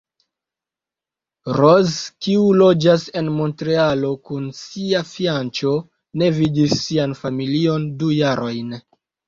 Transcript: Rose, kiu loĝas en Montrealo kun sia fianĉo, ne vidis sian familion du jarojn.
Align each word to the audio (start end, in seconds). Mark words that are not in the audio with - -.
Rose, 1.57 1.99
kiu 2.27 2.47
loĝas 2.61 3.05
en 3.21 3.29
Montrealo 3.35 4.11
kun 4.31 4.49
sia 4.63 5.05
fianĉo, 5.13 5.77
ne 6.23 6.33
vidis 6.41 6.77
sian 6.83 7.17
familion 7.23 7.89
du 8.03 8.13
jarojn. 8.19 8.77